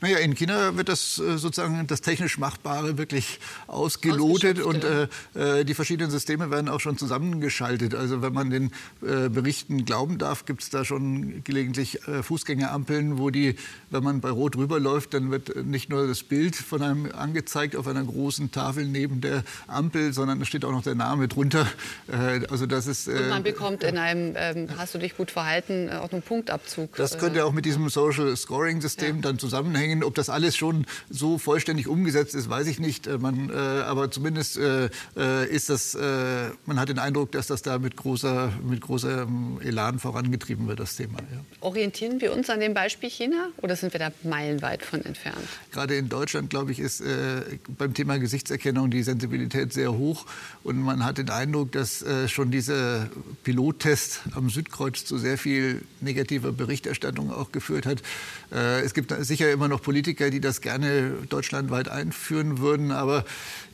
[0.01, 5.65] Naja, in China wird das äh, sozusagen das technisch Machbare wirklich ausgelotet und äh, äh,
[5.65, 7.95] die verschiedenen Systeme werden auch schon zusammengeschaltet.
[7.95, 13.19] Also wenn man den äh, Berichten glauben darf, gibt es da schon gelegentlich äh, Fußgängerampeln,
[13.19, 13.57] wo die,
[13.91, 17.89] wenn man bei Rot rüberläuft, dann wird nicht nur das Bild von einem angezeigt auf
[17.89, 21.67] einer großen Tafel neben der Ampel, sondern da steht auch noch der Name drunter.
[22.09, 25.89] Äh, also das ist, und man bekommt in einem ähm, Hast du dich gut verhalten
[25.91, 26.97] auch einen Punktabzug.
[26.97, 29.23] Das könnte auch mit diesem Social Scoring System ja.
[29.23, 30.05] dann zusammenhängen zusammenhängen.
[30.05, 33.07] Ob das alles schon so vollständig umgesetzt ist, weiß ich nicht.
[33.07, 37.47] Äh, man, äh, aber zumindest äh, äh, ist das, äh, man hat den Eindruck, dass
[37.47, 41.19] das da mit großer, mit großem Elan vorangetrieben wird, das Thema.
[41.19, 41.45] Ja.
[41.61, 45.37] Orientieren wir uns an dem Beispiel China oder sind wir da meilenweit von entfernt?
[45.73, 47.43] Gerade in Deutschland, glaube ich, ist äh,
[47.79, 50.27] beim Thema Gesichtserkennung die Sensibilität sehr hoch.
[50.63, 53.09] Und man hat den Eindruck, dass schon dieser
[53.45, 58.03] Pilottest am Südkreuz zu sehr viel negativer Berichterstattung auch geführt hat.
[58.51, 62.91] Es gibt sicher immer noch noch Politiker, die das gerne deutschlandweit einführen würden.
[62.93, 63.25] Aber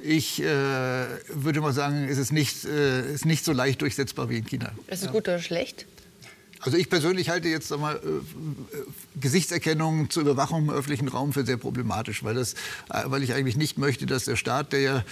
[0.02, 4.38] ich äh, würde mal sagen, es ist nicht, äh, ist nicht so leicht durchsetzbar wie
[4.38, 4.72] in China.
[4.88, 5.86] Ist es gut oder schlecht?
[6.64, 11.56] Also ich persönlich halte jetzt mal, äh, Gesichtserkennung zur Überwachung im öffentlichen Raum für sehr
[11.56, 12.54] problematisch, weil, das,
[12.88, 15.04] äh, weil ich eigentlich nicht möchte, dass der Staat, der ja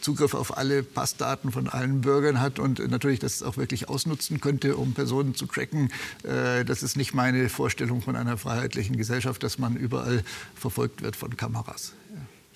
[0.00, 4.76] Zugriff auf alle Passdaten von allen Bürgern hat und natürlich das auch wirklich ausnutzen könnte,
[4.76, 9.58] um Personen zu tracken, äh, das ist nicht meine Vorstellung von einer freiheitlichen Gesellschaft, dass
[9.58, 11.92] man überall verfolgt wird von Kameras.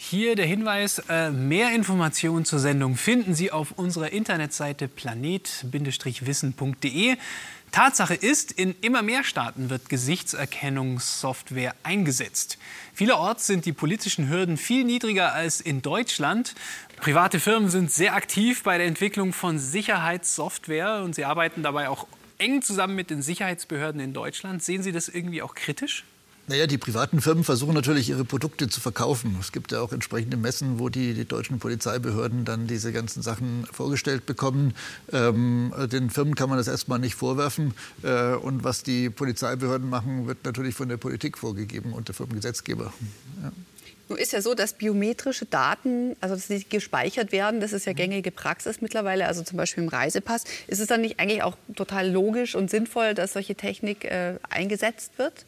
[0.00, 7.16] Hier der Hinweis, äh, mehr Informationen zur Sendung finden Sie auf unserer Internetseite planet-wissen.de.
[7.72, 12.58] Tatsache ist, in immer mehr Staaten wird Gesichtserkennungssoftware eingesetzt.
[12.94, 16.54] Vielerorts sind die politischen Hürden viel niedriger als in Deutschland.
[16.98, 22.06] Private Firmen sind sehr aktiv bei der Entwicklung von Sicherheitssoftware und sie arbeiten dabei auch
[22.38, 24.62] eng zusammen mit den Sicherheitsbehörden in Deutschland.
[24.62, 26.04] Sehen Sie das irgendwie auch kritisch?
[26.48, 29.36] Naja, die privaten Firmen versuchen natürlich, ihre Produkte zu verkaufen.
[29.38, 33.66] Es gibt ja auch entsprechende Messen, wo die, die deutschen Polizeibehörden dann diese ganzen Sachen
[33.70, 34.74] vorgestellt bekommen.
[35.12, 37.74] Ähm, den Firmen kann man das erstmal nicht vorwerfen.
[38.02, 42.94] Äh, und was die Polizeibehörden machen, wird natürlich von der Politik vorgegeben und vom Gesetzgeber.
[43.42, 43.52] Ja.
[44.08, 47.92] Nun ist ja so, dass biometrische Daten, also dass die gespeichert werden, das ist ja
[47.92, 50.44] gängige Praxis mittlerweile, also zum Beispiel im Reisepass.
[50.66, 55.18] Ist es dann nicht eigentlich auch total logisch und sinnvoll, dass solche Technik äh, eingesetzt
[55.18, 55.44] wird?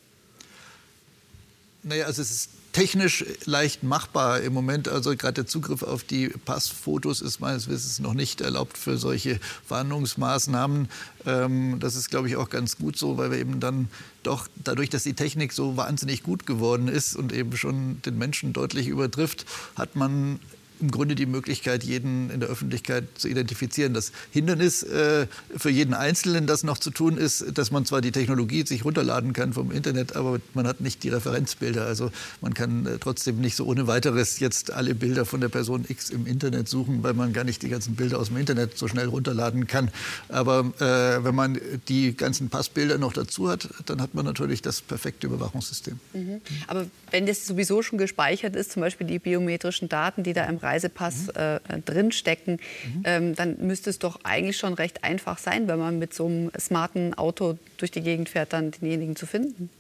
[1.82, 4.88] Naja, also es ist technisch leicht machbar im Moment.
[4.88, 9.40] Also gerade der Zugriff auf die Passfotos ist meines Wissens noch nicht erlaubt für solche
[9.68, 10.88] Warnungsmaßnahmen.
[11.26, 13.88] Ähm, das ist, glaube ich, auch ganz gut so, weil wir eben dann
[14.22, 18.52] doch dadurch, dass die Technik so wahnsinnig gut geworden ist und eben schon den Menschen
[18.52, 20.38] deutlich übertrifft, hat man
[20.80, 23.94] im Grunde die Möglichkeit, jeden in der Öffentlichkeit zu identifizieren.
[23.94, 28.12] Das Hindernis äh, für jeden Einzelnen, das noch zu tun ist, dass man zwar die
[28.12, 31.86] Technologie sich runterladen kann vom Internet, aber man hat nicht die Referenzbilder.
[31.86, 35.84] Also man kann äh, trotzdem nicht so ohne weiteres jetzt alle Bilder von der Person
[35.88, 38.88] X im Internet suchen, weil man gar nicht die ganzen Bilder aus dem Internet so
[38.88, 39.90] schnell runterladen kann.
[40.28, 44.80] Aber äh, wenn man die ganzen Passbilder noch dazu hat, dann hat man natürlich das
[44.80, 45.98] perfekte Überwachungssystem.
[46.12, 46.40] Mhm.
[46.66, 50.58] Aber wenn das sowieso schon gespeichert ist, zum Beispiel die biometrischen Daten, die da im
[50.70, 51.32] Reisepass mhm.
[51.36, 53.02] äh, drinstecken, mhm.
[53.04, 56.50] ähm, dann müsste es doch eigentlich schon recht einfach sein, wenn man mit so einem
[56.58, 59.70] smarten Auto durch die Gegend fährt, dann denjenigen zu finden.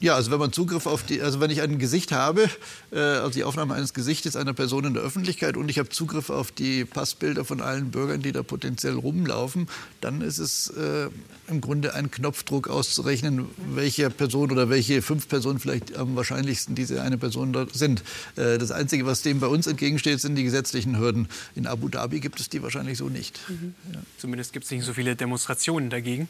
[0.00, 2.48] Ja, also wenn man Zugriff auf die, also wenn ich ein Gesicht habe,
[2.90, 6.30] äh, also die Aufnahme eines Gesichtes einer Person in der Öffentlichkeit und ich habe Zugriff
[6.30, 9.68] auf die Passbilder von allen Bürgern, die da potenziell rumlaufen,
[10.00, 11.10] dann ist es äh,
[11.48, 17.02] im Grunde ein Knopfdruck auszurechnen, welche Person oder welche fünf Personen vielleicht am wahrscheinlichsten diese
[17.02, 18.02] eine Person dort sind.
[18.36, 21.28] Äh, das Einzige, was dem bei uns entgegensteht, sind die gesetzlichen Hürden.
[21.54, 23.38] In Abu Dhabi gibt es die wahrscheinlich so nicht.
[23.48, 23.74] Mhm.
[23.92, 24.00] Ja.
[24.16, 26.28] Zumindest gibt es nicht so viele Demonstrationen dagegen.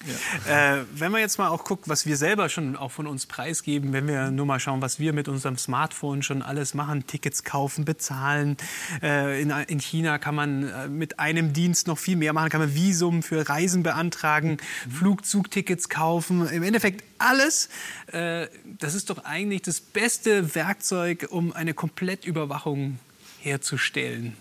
[0.48, 0.80] Ja.
[0.80, 3.26] Äh, wenn man jetzt mal auch guckt, was wir selber schon auch von uns
[3.60, 7.06] preisgeben, preisgeben, wenn wir nur mal schauen, was wir mit unserem Smartphone schon alles machen.
[7.06, 8.56] Tickets kaufen, bezahlen.
[9.02, 12.50] Äh, in, in, China kann man äh, mit einem Dienst noch viel mehr machen.
[12.50, 14.90] Kann man Visum für Reisen beantragen, mhm.
[14.90, 16.48] Flugzugtickets kaufen.
[16.48, 17.68] Im Endeffekt alles.
[18.12, 18.46] Äh,
[18.78, 22.98] das ist doch eigentlich das beste Werkzeug, um eine Komplettüberwachung
[23.40, 24.36] herzustellen.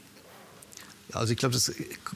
[1.14, 1.72] Also ich glaube, das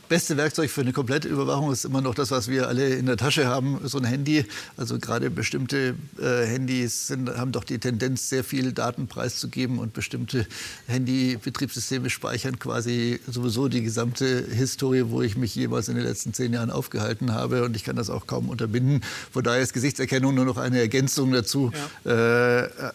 [0.07, 3.17] beste Werkzeug für eine komplette Überwachung ist immer noch das, was wir alle in der
[3.17, 4.45] Tasche haben, so ein Handy.
[4.77, 9.93] Also gerade bestimmte äh, Handys sind, haben doch die Tendenz, sehr viel Daten preiszugeben und
[9.93, 10.45] bestimmte
[10.87, 16.53] Handybetriebssysteme speichern quasi sowieso die gesamte Historie, wo ich mich jeweils in den letzten zehn
[16.53, 19.01] Jahren aufgehalten habe und ich kann das auch kaum unterbinden.
[19.31, 21.71] Von daher ist Gesichtserkennung nur noch eine Ergänzung dazu.
[22.05, 22.61] Ja.
[22.61, 22.91] Äh,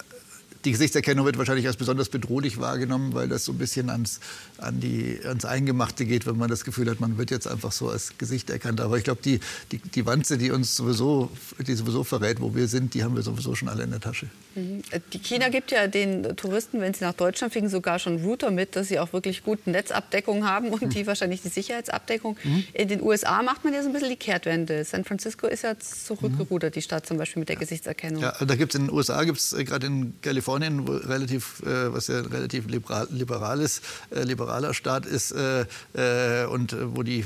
[0.65, 4.19] die Gesichtserkennung wird wahrscheinlich als besonders bedrohlich wahrgenommen, weil das so ein bisschen ans,
[4.57, 7.89] an die, ans Eingemachte geht, wenn man das Gefühl hat, man wird jetzt einfach so
[7.89, 8.81] als Gesicht erkannt.
[8.81, 9.39] Aber ich glaube, die,
[9.71, 11.31] die, die Wanze, die uns sowieso,
[11.65, 14.27] die sowieso verrät, wo wir sind, die haben wir sowieso schon alle in der Tasche.
[14.55, 14.81] Mhm.
[15.13, 18.75] Die China gibt ja den Touristen, wenn sie nach Deutschland fliegen, sogar schon Router mit,
[18.75, 20.89] dass sie auch wirklich gute Netzabdeckung haben und mhm.
[20.89, 22.37] die wahrscheinlich die Sicherheitsabdeckung.
[22.43, 22.63] Mhm.
[22.73, 24.83] In den USA macht man ja so ein bisschen die Kehrtwende.
[24.83, 28.21] San Francisco ist ja zurückgerudert, die Stadt zum Beispiel mit der Gesichtserkennung.
[28.21, 31.61] Ja, da gibt es in den USA, gibt es äh, gerade in Kalifornien, Kalifornien, relativ,
[31.61, 36.95] äh, was ja ein relativ liberal, liberales, äh, liberaler Staat ist äh, äh, und äh,
[36.95, 37.23] wo die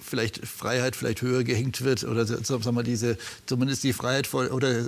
[0.00, 4.86] vielleicht Freiheit vielleicht höher gehängt wird oder sagen wir diese, zumindest die Freiheit voll, oder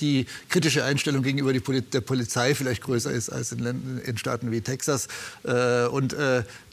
[0.00, 5.08] die kritische Einstellung gegenüber der Polizei vielleicht größer ist als in, in Staaten wie Texas.
[5.90, 6.14] und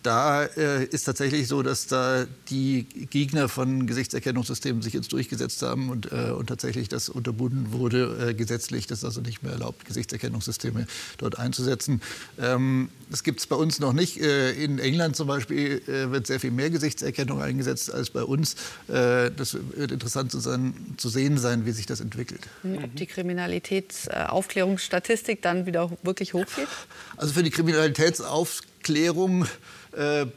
[0.04, 5.90] da äh, ist tatsächlich so, dass da die Gegner von Gesichtserkennungssystemen sich jetzt durchgesetzt haben
[5.90, 8.88] und, äh, und tatsächlich das unterbunden wurde äh, gesetzlich.
[8.88, 12.02] Das ist also nicht mehr erlaubt, Gesichtserkennungssysteme dort einzusetzen.
[12.40, 14.20] Ähm, das gibt es bei uns noch nicht.
[14.20, 18.56] Äh, in England zum Beispiel äh, wird sehr viel mehr Gesichtserkennung eingesetzt als bei uns.
[18.88, 22.42] Äh, das wird interessant zu, sein, zu sehen sein, wie sich das entwickelt.
[22.64, 26.70] Die Kriminalitätsaufklärungsstatistik dann wieder wirklich hochgeht?
[27.18, 29.46] Also für die Kriminalitätsaufklärung
[29.92, 30.28] äh,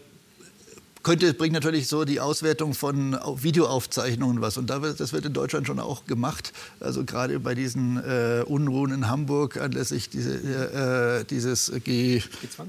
[1.04, 4.56] könnte, bringt natürlich so die Auswertung von Videoaufzeichnungen was.
[4.56, 6.52] Und das wird in Deutschland schon auch gemacht.
[6.80, 12.22] Also gerade bei diesen äh, Unruhen in Hamburg anlässlich diese, äh, dieses G,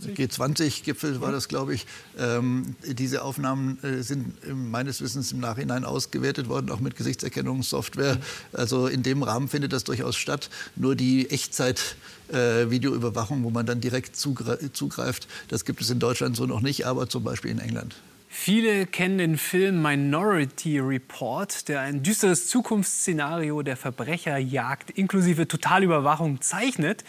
[0.06, 1.88] G20-Gipfel war das, glaube ich.
[2.20, 8.18] Ähm, diese Aufnahmen äh, sind meines Wissens im Nachhinein ausgewertet worden, auch mit Gesichtserkennungssoftware.
[8.54, 10.50] Also in dem Rahmen findet das durchaus statt.
[10.76, 11.96] Nur die Echtzeit
[12.32, 15.28] äh, Videoüberwachung, wo man dann direkt zugreift.
[15.48, 17.96] Das gibt es in Deutschland so noch nicht, aber zum Beispiel in England.
[18.38, 27.06] Viele kennen den Film Minority Report, der ein düsteres Zukunftsszenario der Verbrecherjagd inklusive Totalüberwachung zeichnet.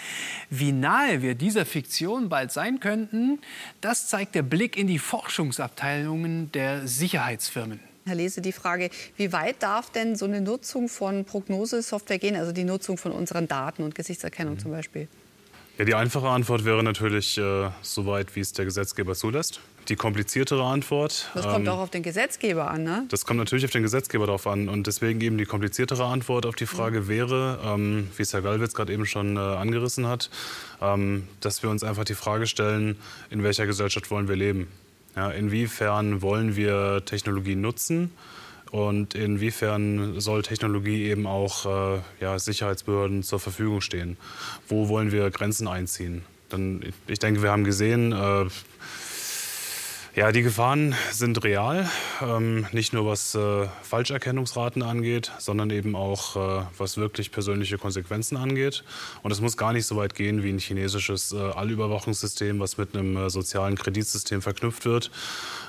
[0.50, 3.40] Wie nahe wir dieser Fiktion bald sein könnten,
[3.82, 7.80] das zeigt der Blick in die Forschungsabteilungen der Sicherheitsfirmen.
[8.06, 12.52] Herr Lese, die Frage, wie weit darf denn so eine Nutzung von Prognosesoftware gehen, also
[12.52, 14.60] die Nutzung von unseren Daten und Gesichtserkennung mhm.
[14.60, 15.08] zum Beispiel?
[15.76, 19.60] Ja, die einfache Antwort wäre natürlich äh, so weit, wie es der Gesetzgeber zulässt.
[19.88, 21.30] Die kompliziertere Antwort.
[21.34, 23.04] Das kommt ähm, auch auf den Gesetzgeber an, ne?
[23.08, 24.68] Das kommt natürlich auf den Gesetzgeber darauf an.
[24.68, 27.08] Und deswegen eben die kompliziertere Antwort auf die Frage mhm.
[27.08, 30.30] wäre, ähm, wie es Herr Gallwitz gerade eben schon äh, angerissen hat,
[30.82, 32.96] ähm, dass wir uns einfach die Frage stellen,
[33.30, 34.68] in welcher Gesellschaft wollen wir leben?
[35.14, 38.10] Ja, inwiefern wollen wir Technologie nutzen
[38.70, 44.16] und inwiefern soll Technologie eben auch äh, ja, Sicherheitsbehörden zur Verfügung stehen?
[44.68, 46.24] Wo wollen wir Grenzen einziehen?
[46.48, 48.46] Dann, ich denke, wir haben gesehen, äh,
[50.16, 51.86] ja, die Gefahren sind real,
[52.22, 58.38] ähm, nicht nur was äh, Falscherkennungsraten angeht, sondern eben auch äh, was wirklich persönliche Konsequenzen
[58.38, 58.82] angeht.
[59.22, 62.96] Und es muss gar nicht so weit gehen wie ein chinesisches äh, Allüberwachungssystem, was mit
[62.96, 65.10] einem äh, sozialen Kreditsystem verknüpft wird,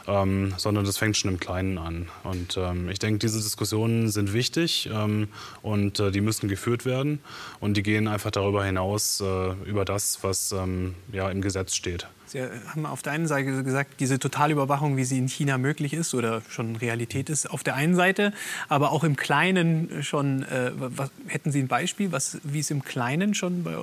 [0.07, 2.07] ähm, sondern das fängt schon im Kleinen an.
[2.23, 5.27] Und ähm, ich denke, diese Diskussionen sind wichtig ähm,
[5.61, 7.19] und äh, die müssen geführt werden
[7.59, 12.07] und die gehen einfach darüber hinaus, äh, über das, was ähm, ja, im Gesetz steht.
[12.27, 16.13] Sie haben auf der einen Seite gesagt, diese Totalüberwachung, wie sie in China möglich ist
[16.13, 18.33] oder schon Realität ist, auf der einen Seite,
[18.67, 22.83] aber auch im Kleinen schon, äh, was, hätten Sie ein Beispiel, was, wie es im
[22.83, 23.75] Kleinen schon bei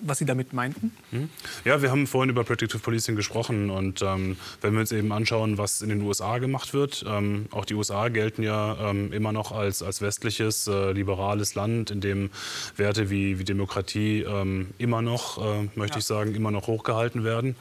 [0.00, 0.92] was Sie damit meinten?
[1.10, 1.28] Hm?
[1.64, 3.70] Ja, wir haben vorhin über Predictive Policing gesprochen.
[3.70, 7.64] Und ähm, wenn wir uns eben anschauen, was in den USA gemacht wird, ähm, auch
[7.64, 12.30] die USA gelten ja ähm, immer noch als, als westliches, äh, liberales Land, in dem
[12.76, 15.98] Werte wie, wie Demokratie ähm, immer noch, äh, möchte ja.
[15.98, 17.56] ich sagen, immer noch hochgehalten werden.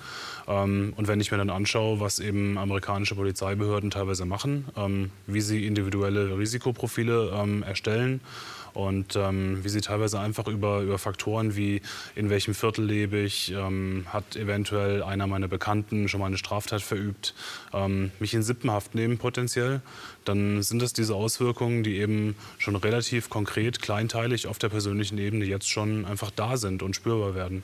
[0.48, 5.42] Ähm, und wenn ich mir dann anschaue, was eben amerikanische Polizeibehörden teilweise machen, ähm, wie
[5.42, 8.22] sie individuelle Risikoprofile erstellen,
[8.76, 11.82] und ähm, wie sie teilweise einfach über, über Faktoren wie
[12.14, 16.82] in welchem Viertel lebe ich, ähm, hat eventuell einer meiner Bekannten schon mal eine Straftat
[16.82, 17.34] verübt,
[17.74, 19.82] ähm, mich in Sippenhaft nehmen potenziell,
[20.26, 25.46] dann sind das diese Auswirkungen, die eben schon relativ konkret, kleinteilig auf der persönlichen Ebene
[25.46, 27.64] jetzt schon einfach da sind und spürbar werden.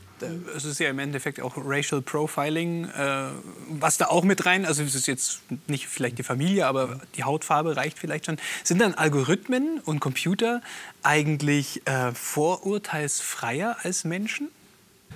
[0.55, 3.29] Es ist ja im Endeffekt auch Racial Profiling, äh,
[3.69, 7.23] was da auch mit rein, also es ist jetzt nicht vielleicht die Familie, aber die
[7.23, 8.37] Hautfarbe reicht vielleicht schon.
[8.63, 10.61] Sind dann Algorithmen und Computer
[11.03, 14.49] eigentlich äh, vorurteilsfreier als Menschen?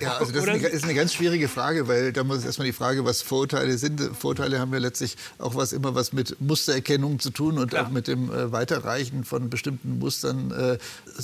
[0.00, 2.72] Ja, also das ist eine, ist eine, ganz schwierige Frage, weil da muss erstmal die
[2.72, 4.00] Frage, was Vorurteile sind.
[4.00, 7.86] Vorurteile haben ja letztlich auch was immer was mit Mustererkennung zu tun und Klar.
[7.86, 10.50] auch mit dem äh, Weiterreichen von bestimmten Mustern.
[10.50, 10.78] Äh,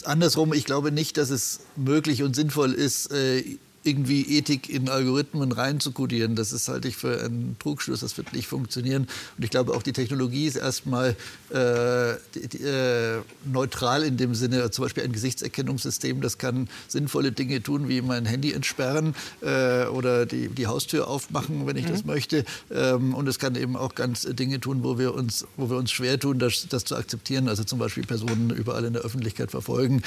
[0.04, 5.52] andersrum, ich glaube nicht, dass es möglich und sinnvoll ist, äh, irgendwie Ethik in Algorithmen
[5.52, 6.36] reinzukodieren.
[6.36, 9.08] Das ist halte ich für einen Trugschluss, das wird nicht funktionieren.
[9.36, 11.16] Und ich glaube auch die Technologie ist erstmal
[11.52, 17.88] äh, äh, neutral in dem Sinne, zum Beispiel ein Gesichtserkennungssystem, das kann sinnvolle Dinge tun,
[17.88, 21.92] wie mein Handy entsperren äh, oder die, die Haustür aufmachen, wenn ich mhm.
[21.92, 22.44] das möchte.
[22.70, 25.90] Ähm, und es kann eben auch ganz Dinge tun, wo wir uns, wo wir uns
[25.90, 27.48] schwer tun, das, das zu akzeptieren.
[27.48, 30.02] Also zum Beispiel Personen überall in der Öffentlichkeit verfolgen.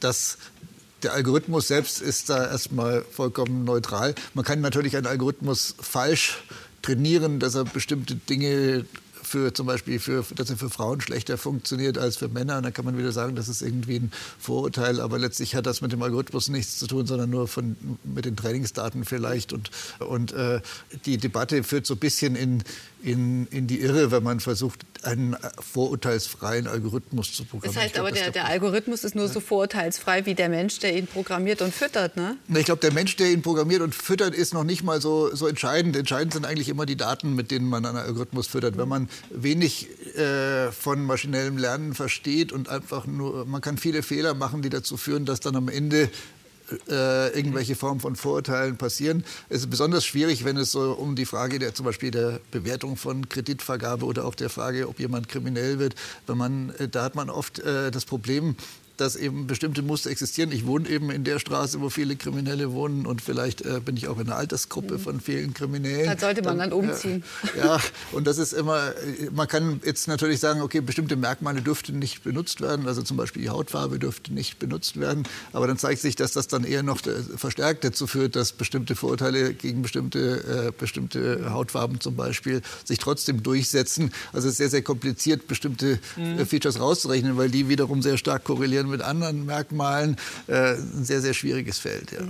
[0.00, 0.38] Das
[1.04, 4.14] der Algorithmus selbst ist da erstmal vollkommen neutral.
[4.34, 6.42] Man kann natürlich einen Algorithmus falsch
[6.82, 8.84] trainieren, dass er bestimmte Dinge
[9.34, 12.58] für zum Beispiel für, dass er für Frauen schlechter funktioniert als für Männer.
[12.58, 15.00] Und dann kann man wieder sagen, das ist irgendwie ein Vorurteil.
[15.00, 18.36] Aber letztlich hat das mit dem Algorithmus nichts zu tun, sondern nur von, mit den
[18.36, 19.52] Trainingsdaten vielleicht.
[19.52, 20.60] Und, und äh,
[21.04, 22.62] die Debatte führt so ein bisschen in,
[23.02, 27.74] in, in die Irre, wenn man versucht, einen vorurteilsfreien Algorithmus zu programmieren.
[27.74, 30.96] Das heißt glaub, aber, der, der, Algorithmus ist nur so vorurteilsfrei wie der Mensch, der
[30.96, 32.36] ihn programmiert und füttert, ne?
[32.54, 35.46] Ich glaube, der Mensch, der ihn programmiert und füttert, ist noch nicht mal so, so
[35.46, 35.96] entscheidend.
[35.96, 38.78] Entscheidend sind eigentlich immer die Daten, mit denen man einen Algorithmus füttert.
[38.78, 44.34] Wenn man wenig äh, von maschinellem Lernen versteht und einfach nur, man kann viele Fehler
[44.34, 46.10] machen, die dazu führen, dass dann am Ende
[46.88, 49.24] äh, irgendwelche Formen von Vorurteilen passieren.
[49.48, 52.96] Es ist besonders schwierig, wenn es so um die Frage der zum Beispiel der Bewertung
[52.96, 55.94] von Kreditvergabe oder auch der Frage, ob jemand kriminell wird,
[56.26, 58.56] wenn man, äh, da hat man oft äh, das Problem,
[58.96, 60.52] dass eben bestimmte Muster existieren.
[60.52, 64.08] Ich wohne eben in der Straße, wo viele Kriminelle wohnen und vielleicht äh, bin ich
[64.08, 66.06] auch in einer Altersgruppe von vielen Kriminellen.
[66.06, 67.24] Da sollte man dann, dann umziehen.
[67.54, 67.80] Äh, ja,
[68.12, 68.92] und das ist immer,
[69.32, 73.42] man kann jetzt natürlich sagen, okay, bestimmte Merkmale dürften nicht benutzt werden, also zum Beispiel
[73.42, 77.00] die Hautfarbe dürfte nicht benutzt werden, aber dann zeigt sich, dass das dann eher noch
[77.36, 83.42] verstärkt dazu führt, dass bestimmte Vorurteile gegen bestimmte, äh, bestimmte Hautfarben zum Beispiel sich trotzdem
[83.42, 84.12] durchsetzen.
[84.32, 86.46] Also es ist sehr, sehr kompliziert, bestimmte mhm.
[86.46, 90.16] Features rauszurechnen, weil die wiederum sehr stark korrelieren mit anderen Merkmalen
[90.46, 92.12] äh, ein sehr, sehr schwieriges Feld.
[92.12, 92.20] Ja.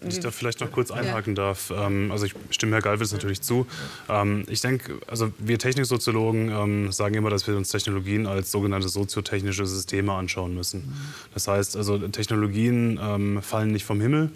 [0.00, 1.42] Wenn ich da vielleicht noch kurz einhaken ja.
[1.42, 1.72] darf.
[1.74, 3.66] Ähm, also ich stimme Herr Galwitz natürlich zu.
[4.08, 8.88] Ähm, ich denke, also wir Techniksoziologen ähm, sagen immer, dass wir uns Technologien als sogenannte
[8.88, 10.92] soziotechnische Systeme anschauen müssen.
[11.34, 14.30] Das heißt, also Technologien ähm, fallen nicht vom Himmel,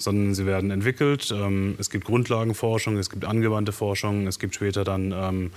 [0.00, 1.32] sondern sie werden entwickelt.
[1.32, 5.50] Ähm, es gibt Grundlagenforschung, es gibt angewandte Forschung, es gibt später dann ähm,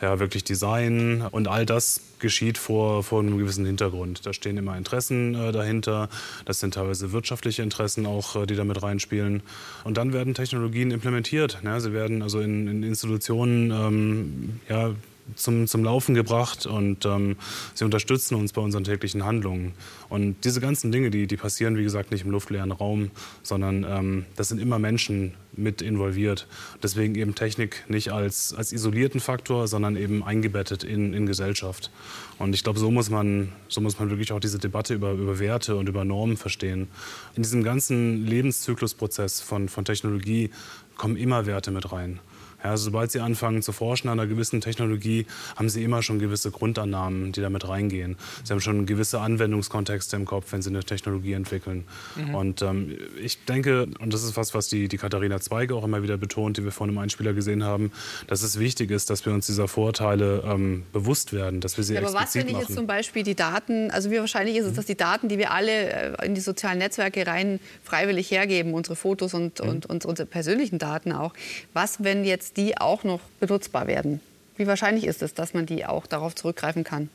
[0.00, 4.24] ja, wirklich Design und all das geschieht vor, vor einem gewissen Hintergrund.
[4.24, 6.08] Da stehen immer Interessen äh, dahinter,
[6.44, 9.42] das sind teilweise wirtschaftliche Interessen auch, äh, die damit reinspielen.
[9.84, 11.58] Und dann werden Technologien implementiert.
[11.62, 11.80] Ne?
[11.80, 14.94] Sie werden also in, in Institutionen ähm, ja,
[15.34, 17.36] zum, zum Laufen gebracht und ähm,
[17.74, 19.72] sie unterstützen uns bei unseren täglichen Handlungen.
[20.08, 23.10] Und diese ganzen Dinge, die, die passieren, wie gesagt, nicht im luftleeren Raum,
[23.42, 26.46] sondern ähm, das sind immer Menschen mit involviert.
[26.82, 31.90] Deswegen eben Technik nicht als, als isolierten Faktor, sondern eben eingebettet in, in Gesellschaft.
[32.38, 35.38] Und ich glaube, so muss man, so muss man wirklich auch diese Debatte über, über
[35.38, 36.88] Werte und über Normen verstehen.
[37.36, 40.50] In diesem ganzen Lebenszyklusprozess von, von Technologie
[40.96, 42.20] kommen immer Werte mit rein.
[42.62, 46.50] Ja, sobald Sie anfangen zu forschen an einer gewissen Technologie, haben Sie immer schon gewisse
[46.50, 48.16] Grundannahmen, die damit reingehen.
[48.44, 51.84] Sie haben schon gewisse Anwendungskontexte im Kopf, wenn Sie eine Technologie entwickeln.
[52.16, 52.34] Mhm.
[52.34, 56.02] Und ähm, ich denke, und das ist was, was die, die Katharina Zweige auch immer
[56.02, 57.92] wieder betont, die wir vorhin im Einspieler gesehen haben,
[58.26, 61.94] dass es wichtig ist, dass wir uns dieser Vorteile ähm, bewusst werden, dass wir sie
[61.94, 64.72] ja, Aber was, wenn ich jetzt zum Beispiel die Daten, also wie wahrscheinlich ist es,
[64.72, 64.76] mhm.
[64.76, 68.96] dass die Daten, die wir alle äh, in die sozialen Netzwerke rein freiwillig hergeben, unsere
[68.96, 69.68] Fotos und, mhm.
[69.68, 71.32] und, und unsere persönlichen Daten auch,
[71.72, 74.20] was, wenn jetzt die auch noch benutzbar werden?
[74.56, 77.08] Wie wahrscheinlich ist es, dass man die auch darauf zurückgreifen kann?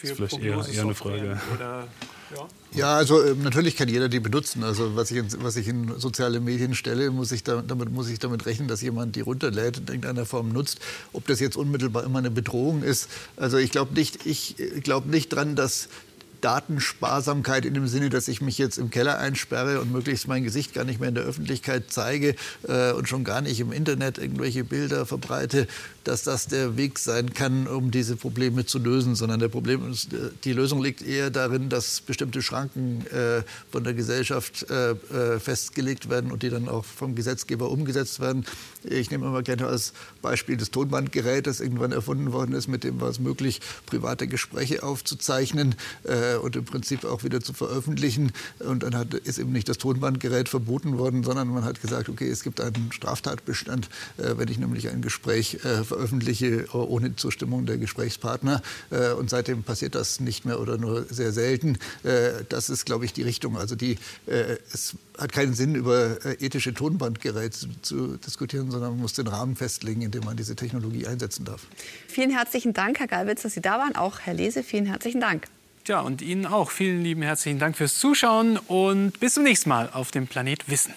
[0.00, 1.40] Das ist vielleicht eher, eher eine Frage.
[1.54, 1.88] Oder,
[2.34, 2.48] ja.
[2.72, 2.96] ja.
[2.96, 4.62] also äh, natürlich kann jeder die benutzen.
[4.62, 8.08] Also was ich, in, was ich in soziale Medien stelle, muss ich da, damit, muss
[8.08, 10.78] ich damit rechnen, dass jemand die runterlädt und in irgendeiner Form nutzt.
[11.12, 13.08] Ob das jetzt unmittelbar immer eine Bedrohung ist.
[13.36, 15.88] Also ich glaube nicht, ich glaube nicht dran, dass
[16.40, 20.74] Datensparsamkeit in dem Sinne, dass ich mich jetzt im Keller einsperre und möglichst mein Gesicht
[20.74, 22.34] gar nicht mehr in der Öffentlichkeit zeige
[22.66, 25.66] äh, und schon gar nicht im Internet irgendwelche Bilder verbreite,
[26.04, 30.12] dass das der Weg sein kann, um diese Probleme zu lösen, sondern der Problem ist,
[30.12, 35.40] äh, die Lösung liegt eher darin, dass bestimmte Schranken äh, von der Gesellschaft äh, äh,
[35.40, 38.46] festgelegt werden und die dann auch vom Gesetzgeber umgesetzt werden.
[38.84, 43.00] Ich nehme immer gerne als Beispiel das Tonbandgerät, das irgendwann erfunden worden ist, mit dem
[43.00, 45.74] war es möglich, private Gespräche aufzuzeichnen
[46.04, 48.32] äh, und im Prinzip auch wieder zu veröffentlichen.
[48.58, 52.28] Und dann hat, ist eben nicht das Tonbandgerät verboten worden, sondern man hat gesagt, okay,
[52.28, 57.78] es gibt einen Straftatbestand, wenn ich nämlich ein Gespräch veröffentliche veröffentliche äh, ohne Zustimmung der
[57.78, 58.62] Gesprächspartner.
[58.90, 61.78] Äh, und seitdem passiert das nicht mehr oder nur sehr selten.
[62.02, 63.56] Äh, das ist, glaube ich, die Richtung.
[63.56, 69.26] Also die, es hat keinen Sinn, über ethische Tonbandgeräte zu diskutieren, sondern man muss den
[69.26, 71.62] Rahmen festlegen, in dem man diese Technologie einsetzen darf.
[72.08, 73.96] Vielen herzlichen Dank, Herr Galwitz, dass Sie da waren.
[73.96, 75.46] Auch Herr Lese, vielen herzlichen Dank.
[75.88, 79.88] Ja, und Ihnen auch vielen lieben herzlichen Dank fürs Zuschauen und bis zum nächsten Mal
[79.90, 80.92] auf dem Planet Wissen.